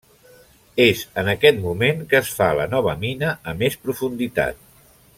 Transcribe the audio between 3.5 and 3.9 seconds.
a més